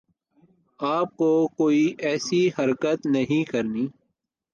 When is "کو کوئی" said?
1.17-1.83